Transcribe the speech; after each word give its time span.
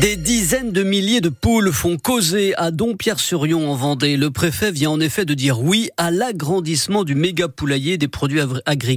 Des 0.00 0.16
dizaines 0.16 0.72
de 0.72 0.82
milliers 0.82 1.22
de 1.22 1.30
poules 1.30 1.72
font 1.72 1.96
causer 1.96 2.54
à 2.56 2.70
Dompierre-sur-Yon 2.70 3.70
en 3.70 3.74
Vendée. 3.74 4.18
Le 4.18 4.30
préfet 4.30 4.70
vient 4.70 4.90
en 4.90 5.00
effet 5.00 5.24
de 5.24 5.32
dire 5.32 5.62
oui 5.62 5.88
à 5.96 6.10
l'agrandissement 6.10 7.02
du 7.02 7.14
méga 7.14 7.48
poulailler 7.48 7.96
des 7.96 8.06
produits 8.06 8.42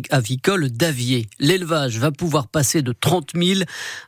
avicoles 0.09 0.70
d'Avier. 0.70 1.29
L'élevage 1.39 1.99
va 1.99 2.12
pouvoir 2.12 2.47
passer 2.47 2.81
de 2.81 2.91
30 2.91 3.29
000 3.33 3.62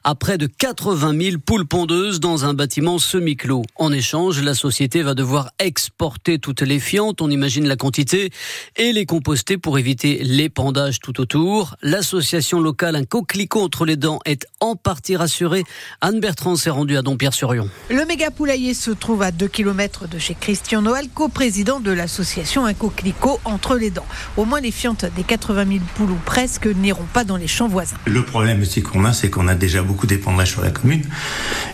à 0.04 0.16
près 0.16 0.38
de 0.38 0.48
80 0.48 1.18
000 1.18 1.38
poules 1.38 1.66
pondeuses 1.66 2.20
dans 2.20 2.44
un 2.44 2.54
bâtiment 2.54 3.00
semi-clos. 3.00 3.64
En 3.78 3.94
échange, 3.94 4.42
la 4.42 4.54
société 4.54 5.02
va 5.02 5.14
devoir 5.14 5.52
exporter 5.60 6.40
toutes 6.40 6.62
les 6.62 6.82
fientes, 6.82 7.22
on 7.22 7.30
imagine 7.30 7.70
la 7.70 7.78
quantité, 7.78 8.32
et 8.76 8.92
les 8.92 9.06
composter 9.06 9.58
pour 9.58 9.80
éviter 9.80 10.20
l'épandage 10.24 11.00
tout 11.00 11.22
autour. 11.22 11.78
L'association 11.82 12.60
locale 12.60 12.98
Un 12.98 13.06
coquelicot 13.06 13.62
entre 13.62 13.86
les 13.86 13.96
dents 13.96 14.20
est 14.26 14.46
en 14.60 14.76
partie 14.76 15.16
rassurée. 15.16 15.64
Anne 16.02 16.20
Bertrand 16.20 16.58
s'est 16.58 16.81
rendu 16.82 16.98
à 16.98 17.04
Dompierre-sur-Yon. 17.04 17.70
Le 17.92 18.06
méga 18.06 18.32
poulailler 18.32 18.74
se 18.74 18.90
trouve 18.90 19.22
à 19.22 19.30
2 19.30 19.48
km 19.48 20.08
de 20.08 20.18
chez 20.18 20.34
Christian 20.34 20.82
Noël, 20.82 21.10
coprésident 21.14 21.80
de 21.80 21.92
l'association 21.92 22.66
Un 22.66 22.74
coquelicot 22.74 23.40
entre 23.46 23.76
les 23.76 23.92
dents. 23.92 24.06
Au 24.36 24.46
moins 24.46 24.62
les 24.62 24.72
fientes 24.72 25.06
des 25.16 25.22
80 25.22 25.66
000 25.68 25.80
poules 25.94 26.10
ou 26.10 26.20
presque 26.26 26.66
n'iront 26.66 27.06
pas 27.14 27.24
dans 27.24 27.38
les 27.38 27.46
champs 27.46 27.68
voisins. 27.68 27.98
Le 28.06 28.26
problème 28.26 28.62
aussi 28.62 28.82
qu'on 28.82 29.06
a, 29.06 29.14
c'est 29.14 29.30
qu'on 29.30 29.48
a 29.48 29.54
déjà 29.54 29.84
beaucoup 29.84 30.08
d'épandage 30.08 30.50
sur 30.50 30.64
la 30.64 30.72
commune. 30.72 31.04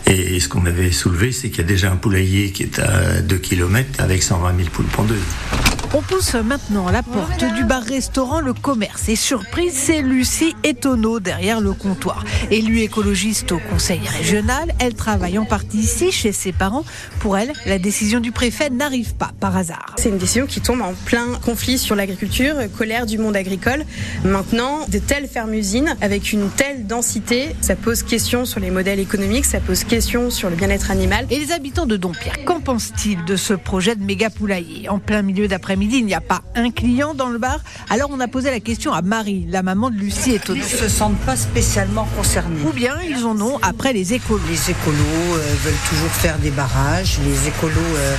Et 0.04 0.38
ce 0.40 0.48
qu'on 0.50 0.66
avait 0.66 0.92
soulevé, 0.92 1.32
c'est 1.32 1.48
qu'il 1.48 1.60
y 1.60 1.64
a 1.64 1.66
déjà 1.66 1.90
un 1.90 1.96
poulailler 1.96 2.52
qui 2.52 2.64
est 2.64 2.78
à 2.78 3.22
2 3.22 3.38
km 3.38 4.02
avec 4.02 4.22
120 4.22 4.56
000 4.58 4.68
poules 4.68 4.84
pondeuses. 4.86 5.16
On 5.94 6.02
pousse 6.02 6.34
maintenant 6.34 6.90
la 6.90 7.02
porte 7.02 7.44
du 7.56 7.64
bar-restaurant 7.64 8.40
Le 8.40 8.52
Commerce. 8.52 9.08
Et 9.08 9.16
surprise, 9.16 9.72
c'est 9.74 10.02
Lucie 10.02 10.54
Etonneau 10.62 11.18
derrière 11.18 11.62
le 11.62 11.72
comptoir. 11.72 12.24
Élue 12.50 12.80
écologiste 12.80 13.52
au 13.52 13.58
conseil 13.58 14.00
régional, 14.06 14.74
elle 14.80 14.87
travaille 14.94 15.38
en 15.38 15.44
partie 15.44 15.78
ici 15.78 16.12
chez 16.12 16.32
ses 16.32 16.52
parents. 16.52 16.84
Pour 17.20 17.38
elle, 17.38 17.52
la 17.66 17.78
décision 17.78 18.20
du 18.20 18.32
préfet 18.32 18.70
n'arrive 18.70 19.14
pas 19.14 19.32
par 19.40 19.56
hasard. 19.56 19.94
C'est 19.96 20.08
une 20.08 20.18
décision 20.18 20.46
qui 20.46 20.60
tombe 20.60 20.80
en 20.80 20.94
plein 21.04 21.26
conflit 21.44 21.78
sur 21.78 21.94
l'agriculture, 21.96 22.54
colère 22.76 23.06
du 23.06 23.18
monde 23.18 23.36
agricole. 23.36 23.84
Maintenant, 24.24 24.86
de 24.88 24.98
telles 24.98 25.28
fermes-usines 25.28 25.96
avec 26.00 26.32
une 26.32 26.48
telle 26.50 26.86
densité, 26.86 27.54
ça 27.60 27.76
pose 27.76 28.02
question 28.02 28.44
sur 28.44 28.60
les 28.60 28.70
modèles 28.70 29.00
économiques, 29.00 29.44
ça 29.44 29.60
pose 29.60 29.84
question 29.84 30.30
sur 30.30 30.50
le 30.50 30.56
bien-être 30.56 30.90
animal. 30.90 31.26
Et 31.30 31.38
les 31.38 31.52
habitants 31.52 31.86
de 31.86 31.96
Dompierre, 31.96 32.44
qu'en 32.44 32.60
pensent-ils 32.60 33.24
de 33.24 33.36
ce 33.36 33.54
projet 33.54 33.96
de 33.96 34.02
méga 34.02 34.30
poulailler? 34.30 34.88
En 34.88 34.98
plein 34.98 35.22
milieu 35.22 35.48
d'après 35.48 35.76
midi, 35.76 35.98
il 35.98 36.06
n'y 36.06 36.14
a 36.14 36.20
pas 36.20 36.42
un 36.54 36.70
client 36.70 37.14
dans 37.14 37.28
le 37.28 37.38
bar. 37.38 37.60
Alors 37.90 38.10
on 38.12 38.20
a 38.20 38.28
posé 38.28 38.50
la 38.50 38.60
question 38.60 38.92
à 38.92 39.02
Marie, 39.02 39.46
la 39.48 39.62
maman 39.62 39.90
de 39.90 39.96
Lucie 39.96 40.32
et 40.32 40.40
Ils 40.48 40.58
ne 40.60 40.62
se 40.62 40.88
sentent 40.88 41.18
pas 41.20 41.36
spécialement 41.36 42.06
concernés. 42.16 42.60
Ou 42.66 42.72
bien 42.72 42.94
ils 43.08 43.24
en 43.24 43.40
ont 43.40 43.58
après 43.62 43.92
les 43.92 44.14
écolos. 44.14 44.40
Les 44.48 44.70
écolos 44.80 45.34
euh, 45.34 45.54
veulent 45.62 45.74
toujours 45.88 46.10
faire 46.10 46.38
des 46.38 46.50
barrages, 46.50 47.18
les 47.24 47.48
écolos 47.48 47.72
euh, 47.96 48.14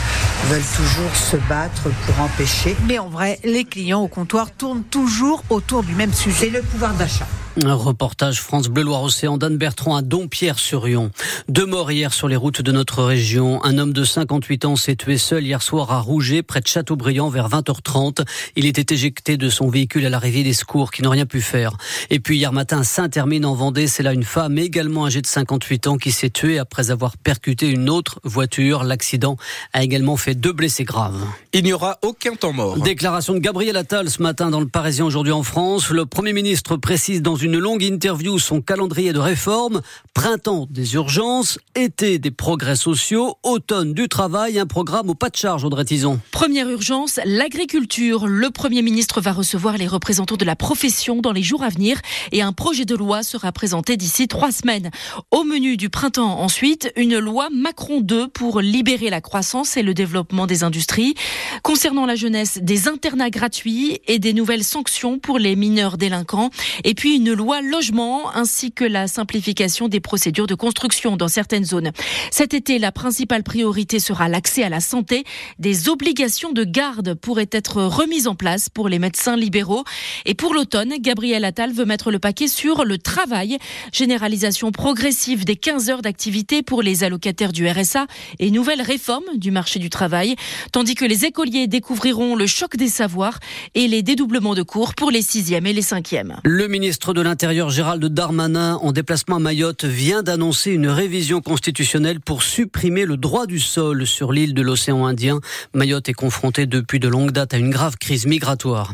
veulent 0.49 0.61
toujours 0.75 1.15
se 1.15 1.38
battre 1.47 1.89
pour 2.05 2.21
empêcher. 2.21 2.75
Mais 2.88 2.99
en 2.99 3.09
vrai, 3.09 3.39
les 3.43 3.65
clients 3.65 4.02
au 4.02 4.07
comptoir 4.07 4.52
tournent 4.52 4.83
toujours 4.83 5.43
autour 5.49 5.83
du 5.83 5.93
même 5.93 6.13
sujet. 6.13 6.37
C'est 6.39 6.49
le 6.49 6.61
pouvoir 6.61 6.93
d'achat. 6.93 7.27
Un 7.65 7.73
reportage 7.73 8.41
France 8.41 8.69
Bleu 8.69 8.83
Loire 8.83 9.03
Océan 9.03 9.38
d'Anne 9.38 9.57
Bertrand 9.57 9.95
à 9.95 10.02
Dompierre-sur-Yon. 10.02 11.11
Deux 11.49 11.65
morts 11.65 11.91
hier 11.91 12.13
sur 12.13 12.29
les 12.29 12.38
routes 12.38 12.61
de 12.61 12.71
notre 12.71 13.03
région. 13.03 13.61
Un 13.65 13.77
homme 13.77 13.91
de 13.91 14.05
58 14.05 14.65
ans 14.65 14.75
s'est 14.77 14.95
tué 14.95 15.17
seul 15.17 15.43
hier 15.43 15.61
soir 15.61 15.91
à 15.91 15.99
Rouget, 15.99 16.41
près 16.41 16.61
de 16.61 16.67
Châteaubriand, 16.67 17.30
vers 17.30 17.49
20h30. 17.49 18.25
Il 18.55 18.65
était 18.65 18.93
éjecté 18.93 19.35
de 19.35 19.49
son 19.49 19.67
véhicule 19.67 20.05
à 20.05 20.09
l'arrivée 20.09 20.43
des 20.43 20.53
secours 20.53 20.91
qui 20.91 21.02
n'ont 21.02 21.09
rien 21.09 21.25
pu 21.25 21.41
faire. 21.41 21.75
Et 22.09 22.19
puis 22.19 22.37
hier 22.37 22.53
matin, 22.53 22.83
Saint-Hermine 22.83 23.45
en 23.45 23.55
Vendée, 23.55 23.87
c'est 23.87 24.03
là 24.03 24.13
une 24.13 24.23
femme 24.23 24.57
également 24.57 25.05
âgée 25.05 25.21
de 25.21 25.27
58 25.27 25.87
ans 25.87 25.97
qui 25.97 26.11
s'est 26.11 26.30
tuée 26.30 26.59
après 26.59 26.91
avoir 26.91 27.17
percuté 27.17 27.67
une 27.67 27.89
autre 27.89 28.21
voiture. 28.23 28.85
L'accident 28.85 29.35
a 29.73 29.83
également 29.83 30.15
fait 30.15 30.35
deux 30.35 30.53
blessés 30.53 30.85
graves. 30.85 31.25
Il 31.52 31.63
n'y 31.65 31.73
aura 31.73 31.99
aucun 32.03 32.35
temps 32.35 32.53
mort. 32.53 32.77
Déclaration 32.80 33.33
de 33.33 33.39
Gabriel 33.39 33.75
Attal 33.75 34.09
ce 34.09 34.21
matin 34.21 34.49
dans 34.49 34.61
le 34.61 34.67
Parisien 34.67 35.03
aujourd'hui 35.03 35.33
en 35.33 35.43
France. 35.43 35.89
Le 35.89 36.05
Premier 36.05 36.31
ministre 36.31 36.77
précise 36.77 37.21
dans 37.21 37.36
une 37.36 37.48
une 37.49 37.58
longue 37.58 37.82
interview 37.82 38.37
son 38.37 38.61
calendrier 38.61 39.11
de 39.11 39.17
réforme, 39.17 39.82
printemps 40.14 40.67
des 40.70 40.93
urgences, 40.93 41.58
été 41.73 42.20
des 42.20 42.30
progrès 42.30 42.76
sociaux, 42.76 43.37
automne 43.42 43.95
du 43.95 44.08
travail, 44.08 44.60
un 44.60 44.67
programme 44.67 45.10
au 45.10 45.15
pas 45.15 45.32
de 45.32 45.36
charge, 45.36 45.64
Audrey 45.64 45.83
Tison. 45.83 46.20
Première 46.30 46.70
urgence, 46.70 47.20
l'agriculture. 47.26 48.27
Le 48.27 48.52
Premier 48.52 48.83
ministre 48.83 49.20
va 49.20 49.32
recevoir 49.32 49.77
les 49.77 49.87
représentants 49.87 50.36
de 50.36 50.45
la 50.45 50.55
profession 50.55 51.21
dans 51.21 51.32
les 51.32 51.42
jours 51.42 51.64
à 51.64 51.70
venir 51.70 51.99
et 52.32 52.43
un 52.43 52.54
projet 52.54 52.86
de 52.86 52.93
loi 52.93 53.23
sera 53.23 53.52
présenté 53.52 53.98
d'ici 53.98 54.27
trois 54.27 54.52
semaines. 54.52 54.92
Au 55.31 55.43
menu 55.43 55.76
du 55.76 55.89
printemps 55.89 56.42
ensuite, 56.42 56.93
une 56.98 57.17
loi 57.17 57.48
Macron 57.52 58.02
2 58.02 58.27
pour 58.27 58.61
libérer 58.61 59.10
la 59.10 59.21
croissance 59.21 59.76
et 59.76 59.81
le 59.81 59.95
développement 59.95 60.45
des 60.45 60.64
industries. 60.64 61.16
Concernant 61.64 62.05
la 62.05 62.16
jeunesse, 62.16 62.60
des 62.61 62.87
internats 62.87 63.31
gratuits 63.31 64.02
et 64.05 64.20
des 64.20 64.33
nouvelles 64.33 64.64
sanctions 64.64 65.17
pour 65.17 65.39
les 65.39 65.55
mineurs 65.55 65.98
délinquants. 65.98 66.52
Et 66.83 66.93
puis 66.93 67.16
une 67.16 67.39
loi 67.39 67.61
logement 67.61 68.36
ainsi 68.36 68.73
que 68.73 68.83
la 68.83 69.08
simplification 69.08 69.88
des 69.88 70.02
procédures 70.02 70.45
de 70.45 70.55
construction 70.55 71.16
dans 71.16 71.30
certaines 71.30 71.64
zones. 71.64 71.92
Cet 72.32 72.54
été, 72.54 72.80
la 72.80 72.92
principale 72.92 73.44
priorité 73.44 74.00
sera 74.00 74.27
l'accès 74.27 74.64
à 74.64 74.70
la 74.70 74.82
santé. 74.82 75.23
Des 75.58 75.88
obligations 75.88 76.52
de 76.52 76.66
garde 76.66 77.14
pourraient 77.14 77.49
être 77.54 77.82
remises 77.82 78.28
en 78.28 78.36
place 78.36 78.67
pour 78.67 78.89
les 78.89 78.99
médecins 78.99 79.38
libéraux. 79.38 79.86
Et 80.26 80.33
pour 80.33 80.54
l'automne, 80.54 80.95
Gabriel 80.99 81.45
Attal 81.45 81.72
veut 81.72 81.86
mettre 81.86 82.11
le 82.11 82.20
paquet 82.20 82.49
sur 82.49 82.83
le 82.83 82.98
travail. 82.98 83.58
Généralisation 83.94 84.73
progressive 84.73 85.45
des 85.45 85.55
15 85.55 85.89
heures 85.89 86.02
d'activité 86.02 86.61
pour 86.61 86.82
les 86.82 87.05
allocataires 87.05 87.54
du 87.54 87.70
RSA 87.70 88.05
et 88.39 88.52
nouvelle 88.52 88.82
réforme 88.82 89.23
du 89.38 89.52
marché 89.52 89.80
du 89.80 89.89
travail. 89.89 90.36
Tandis 90.73 90.95
que 90.95 91.05
les 91.05 91.23
écoliers 91.23 91.67
découvriront 91.67 92.36
le 92.36 92.48
choc 92.48 92.76
des 92.76 92.89
savoirs 92.89 93.39
et 93.76 93.88
les 93.88 94.04
dédoublements 94.04 94.55
de 94.55 94.64
cours 94.64 94.94
pour 94.94 95.10
les 95.10 95.22
6e 95.22 95.66
et 95.66 95.73
les 95.73 95.82
5e. 95.82 96.36
Le 96.44 96.67
ministre 96.67 97.14
de 97.14 97.18
l'Intérieur 97.21 97.69
Gérald 97.69 98.03
Darmanin, 98.05 98.75
en 98.81 98.91
déplacement 98.91 99.37
à 99.37 99.39
Mayotte, 99.39 99.85
vient 99.85 100.23
d'annoncer 100.23 100.71
une 100.71 100.87
révision 100.87 101.41
constitutionnelle 101.41 102.19
pour 102.19 102.43
supprimer 102.43 103.05
le 103.05 103.17
droit 103.17 103.45
du 103.45 103.59
sol 103.59 104.05
sur 104.05 104.31
l'île 104.31 104.53
de 104.53 104.61
l'océan 104.61 105.05
Indien. 105.05 105.39
Mayotte 105.73 106.09
est 106.09 106.13
confrontée 106.13 106.65
depuis 106.65 106.99
de 106.99 107.07
longue 107.07 107.31
date 107.31 107.53
à 107.53 107.57
une 107.57 107.69
grave 107.69 107.97
crise 107.97 108.25
migratoire. 108.25 108.93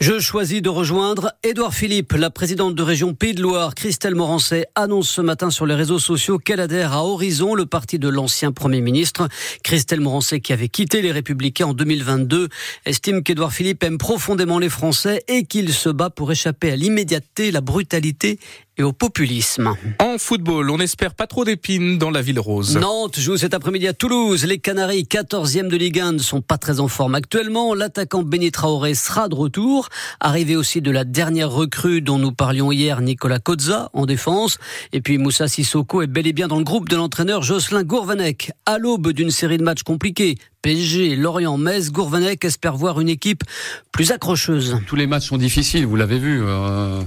Je 0.00 0.18
choisis 0.18 0.60
de 0.62 0.68
rejoindre 0.68 1.32
Édouard 1.42 1.74
Philippe, 1.74 2.12
la 2.12 2.30
présidente 2.30 2.74
de 2.74 2.82
région 2.82 3.14
Pays 3.14 3.34
de 3.34 3.42
Loire. 3.42 3.74
Christelle 3.74 4.14
Morancet 4.14 4.66
annonce 4.74 5.08
ce 5.08 5.20
matin 5.20 5.50
sur 5.50 5.64
les 5.64 5.74
réseaux 5.74 5.98
sociaux 5.98 6.38
qu'elle 6.38 6.60
adhère 6.60 6.92
à 6.92 7.04
Horizon, 7.04 7.54
le 7.54 7.66
parti 7.66 7.98
de 7.98 8.08
l'ancien 8.08 8.52
Premier 8.52 8.80
ministre. 8.80 9.28
Christelle 9.62 10.00
Morancet, 10.00 10.40
qui 10.40 10.52
avait 10.52 10.68
quitté 10.68 11.02
les 11.02 11.12
Républicains 11.12 11.66
en 11.66 11.74
2022, 11.74 12.48
estime 12.84 13.22
qu'Édouard 13.22 13.52
Philippe 13.52 13.82
aime 13.84 13.98
profondément 13.98 14.58
les 14.58 14.68
Français 14.68 15.22
et 15.28 15.44
qu'il 15.44 15.72
se 15.72 15.88
bat 15.88 16.10
pour 16.10 16.32
échapper 16.32 16.70
à 16.72 16.76
l'immédiateté, 16.76 17.50
la 17.50 17.60
brutalité 17.62 18.38
et 18.78 18.82
au 18.82 18.92
populisme. 18.92 19.74
En 19.98 20.16
football, 20.18 20.70
on 20.70 20.78
espère 20.78 21.14
pas 21.14 21.26
trop 21.26 21.44
d'épines 21.44 21.98
dans 21.98 22.10
la 22.10 22.22
ville 22.22 22.40
rose. 22.40 22.76
Nantes 22.76 23.18
joue 23.18 23.36
cet 23.36 23.52
après-midi 23.52 23.86
à 23.86 23.92
Toulouse. 23.92 24.44
Les 24.46 24.58
Canaries, 24.58 25.02
14e 25.02 25.68
de 25.68 25.76
Ligue 25.76 26.00
1, 26.00 26.12
ne 26.12 26.18
sont 26.18 26.40
pas 26.40 26.56
très 26.56 26.80
en 26.80 26.88
forme 26.88 27.14
actuellement. 27.14 27.74
L'attaquant 27.74 28.22
Benny 28.22 28.50
Traoré 28.50 28.94
sera 28.94 29.28
de 29.28 29.34
retour. 29.34 29.88
Arrivé 30.20 30.56
aussi 30.56 30.80
de 30.80 30.90
la 30.90 31.04
dernière 31.04 31.50
recrue 31.50 32.00
dont 32.00 32.18
nous 32.18 32.32
parlions 32.32 32.72
hier, 32.72 33.00
Nicolas 33.02 33.38
Kozza, 33.38 33.90
en 33.92 34.06
défense. 34.06 34.58
Et 34.92 35.00
puis 35.00 35.18
Moussa 35.18 35.48
Sissoko 35.48 36.02
est 36.02 36.06
bel 36.06 36.26
et 36.26 36.32
bien 36.32 36.48
dans 36.48 36.58
le 36.58 36.64
groupe 36.64 36.88
de 36.88 36.96
l'entraîneur 36.96 37.42
Jocelyn 37.42 37.82
Gourvanec. 37.82 38.52
À 38.64 38.78
l'aube 38.78 39.12
d'une 39.12 39.30
série 39.30 39.58
de 39.58 39.64
matchs 39.64 39.82
compliqués, 39.82 40.36
PSG, 40.62 41.16
Lorient, 41.16 41.58
Metz, 41.58 41.90
Gourvanec 41.90 42.44
espère 42.44 42.76
voir 42.76 43.00
une 43.00 43.08
équipe 43.08 43.42
plus 43.90 44.12
accrocheuse. 44.12 44.78
Tous 44.86 44.94
les 44.94 45.08
matchs 45.08 45.26
sont 45.26 45.36
difficiles, 45.36 45.84
vous 45.84 45.96
l'avez 45.96 46.20
vu. 46.20 46.40
Euh, 46.40 47.02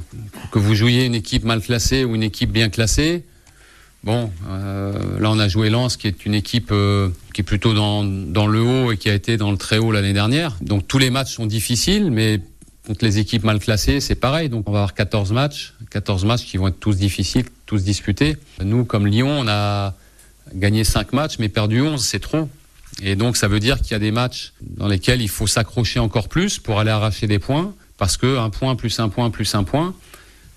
que 0.51 0.59
vous 0.59 0.75
jouiez 0.75 1.05
une 1.05 1.15
équipe 1.15 1.45
mal 1.45 1.54
classée 1.61 2.03
ou 2.03 2.15
une 2.15 2.23
équipe 2.23 2.51
bien 2.51 2.69
classée. 2.69 3.23
Bon, 4.03 4.31
euh, 4.49 5.19
là 5.19 5.31
on 5.31 5.39
a 5.39 5.47
joué 5.47 5.69
Lens, 5.69 5.97
qui 5.97 6.07
est 6.07 6.25
une 6.25 6.35
équipe 6.35 6.69
euh, 6.71 7.09
qui 7.33 7.41
est 7.41 7.43
plutôt 7.43 7.73
dans, 7.73 8.03
dans 8.03 8.45
le 8.45 8.61
haut 8.61 8.91
et 8.91 8.97
qui 8.97 9.09
a 9.09 9.15
été 9.15 9.35
dans 9.35 9.51
le 9.51 9.57
très 9.57 9.79
haut 9.79 9.91
l'année 9.91 10.13
dernière. 10.13 10.57
Donc 10.61 10.87
tous 10.87 10.99
les 10.99 11.09
matchs 11.09 11.33
sont 11.33 11.47
difficiles, 11.47 12.11
mais 12.11 12.39
contre 12.85 13.03
les 13.03 13.17
équipes 13.17 13.43
mal 13.43 13.59
classées, 13.59 13.99
c'est 13.99 14.15
pareil. 14.15 14.49
Donc 14.49 14.69
on 14.69 14.71
va 14.71 14.79
avoir 14.79 14.93
14 14.93 15.31
matchs, 15.31 15.73
14 15.89 16.25
matchs 16.25 16.45
qui 16.45 16.57
vont 16.57 16.67
être 16.67 16.79
tous 16.79 16.97
difficiles, 16.97 17.45
tous 17.65 17.83
disputés. 17.83 18.37
Nous, 18.63 18.85
comme 18.85 19.07
Lyon, 19.07 19.39
on 19.39 19.47
a 19.47 19.95
gagné 20.53 20.83
5 20.83 21.13
matchs, 21.13 21.39
mais 21.39 21.49
perdu 21.49 21.81
11, 21.81 22.03
c'est 22.03 22.19
trop. 22.19 22.47
Et 23.01 23.15
donc 23.15 23.37
ça 23.37 23.47
veut 23.47 23.59
dire 23.59 23.81
qu'il 23.81 23.91
y 23.91 23.95
a 23.95 23.99
des 23.99 24.11
matchs 24.11 24.53
dans 24.61 24.87
lesquels 24.87 25.21
il 25.21 25.29
faut 25.29 25.47
s'accrocher 25.47 25.99
encore 25.99 26.29
plus 26.29 26.59
pour 26.59 26.79
aller 26.79 26.91
arracher 26.91 27.27
des 27.27 27.39
points, 27.39 27.73
parce 27.97 28.17
que 28.17 28.37
un 28.37 28.49
point 28.49 28.75
plus 28.75 28.99
un 28.99 29.09
point 29.09 29.29
plus 29.29 29.53
un 29.55 29.63
point, 29.63 29.93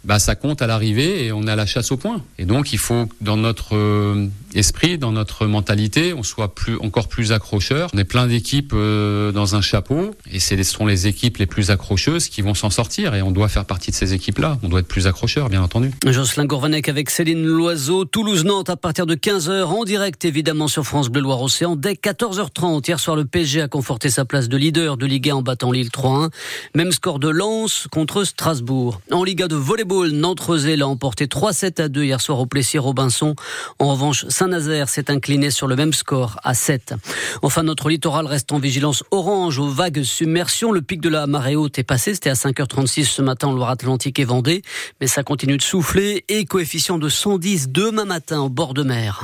bah, 0.04 0.18
ça 0.18 0.34
compte 0.34 0.62
à 0.62 0.66
l'arrivée 0.66 1.26
et 1.26 1.32
on 1.32 1.48
à 1.48 1.56
la 1.56 1.66
chasse 1.66 1.90
au 1.92 1.96
point. 1.96 2.22
Et 2.38 2.44
donc, 2.44 2.72
il 2.72 2.78
faut 2.78 3.08
dans 3.20 3.36
notre 3.36 3.76
euh, 3.76 4.26
esprit, 4.54 4.98
dans 4.98 5.12
notre 5.12 5.46
mentalité, 5.46 6.12
on 6.14 6.22
soit 6.22 6.54
plus, 6.54 6.76
encore 6.78 7.08
plus 7.08 7.32
accrocheur. 7.32 7.90
On 7.94 7.98
est 7.98 8.04
plein 8.04 8.26
d'équipes 8.26 8.72
euh, 8.74 9.32
dans 9.32 9.56
un 9.56 9.60
chapeau 9.60 10.14
et 10.30 10.38
ce 10.38 10.62
sont 10.62 10.86
les 10.86 11.06
équipes 11.06 11.38
les 11.38 11.46
plus 11.46 11.70
accrocheuses 11.70 12.28
qui 12.28 12.42
vont 12.42 12.54
s'en 12.54 12.70
sortir 12.70 13.14
et 13.14 13.22
on 13.22 13.30
doit 13.30 13.48
faire 13.48 13.64
partie 13.64 13.90
de 13.90 13.96
ces 13.96 14.14
équipes-là. 14.14 14.58
On 14.62 14.68
doit 14.68 14.80
être 14.80 14.88
plus 14.88 15.06
accrocheur, 15.06 15.48
bien 15.48 15.62
entendu. 15.62 15.92
Jocelyn 16.06 16.46
Gourvenec 16.46 16.88
avec 16.88 17.10
Céline 17.10 17.44
Loiseau, 17.44 18.04
Toulouse-Nantes 18.04 18.70
à 18.70 18.76
partir 18.76 19.06
de 19.06 19.14
15h 19.14 19.64
en 19.64 19.84
direct 19.84 20.24
évidemment 20.24 20.68
sur 20.68 20.84
France 20.84 21.08
Bleu 21.08 21.22
Loire-Océan 21.22 21.76
dès 21.76 21.94
14h30. 21.94 22.86
Hier 22.86 23.00
soir, 23.00 23.16
le 23.16 23.24
PSG 23.24 23.62
a 23.62 23.68
conforté 23.68 24.10
sa 24.10 24.24
place 24.24 24.48
de 24.48 24.56
leader 24.56 24.96
de 24.96 25.06
Ligue 25.06 25.30
1 25.30 25.36
en 25.36 25.42
battant 25.42 25.72
Lille 25.72 25.90
3-1. 25.90 26.30
Même 26.74 26.92
score 26.92 27.18
de 27.18 27.28
Lens 27.28 27.86
contre 27.90 28.24
Strasbourg. 28.24 29.00
En 29.10 29.24
Liga 29.24 29.48
de 29.48 29.56
volleyball, 29.88 30.10
Nantes-Rezé 30.12 30.76
l'a 30.76 30.86
emporté 30.86 31.26
3-7 31.26 31.82
à 31.82 31.88
2 31.88 32.04
hier 32.04 32.20
soir 32.20 32.38
au 32.38 32.46
Plessis-Robinson. 32.46 33.34
En 33.78 33.92
revanche, 33.92 34.26
Saint-Nazaire 34.28 34.88
s'est 34.88 35.10
incliné 35.10 35.50
sur 35.50 35.66
le 35.66 35.76
même 35.76 35.92
score 35.92 36.38
à 36.44 36.54
7. 36.54 36.94
Enfin, 37.42 37.62
notre 37.62 37.88
littoral 37.88 38.26
reste 38.26 38.52
en 38.52 38.58
vigilance 38.58 39.02
orange 39.10 39.58
aux 39.58 39.68
vagues 39.68 40.02
submersion. 40.02 40.72
Le 40.72 40.82
pic 40.82 41.00
de 41.00 41.08
la 41.08 41.26
marée 41.26 41.56
haute 41.56 41.78
est 41.78 41.84
passé. 41.84 42.14
C'était 42.14 42.30
à 42.30 42.34
5h36 42.34 43.04
ce 43.04 43.22
matin 43.22 43.48
en 43.48 43.52
Loire-Atlantique 43.52 44.18
et 44.18 44.24
Vendée. 44.24 44.62
Mais 45.00 45.06
ça 45.06 45.22
continue 45.22 45.56
de 45.56 45.62
souffler 45.62 46.24
et 46.28 46.44
coefficient 46.44 46.98
de 46.98 47.08
110 47.08 47.70
demain 47.70 48.04
matin 48.04 48.40
au 48.40 48.48
bord 48.48 48.74
de 48.74 48.82
mer. 48.82 49.16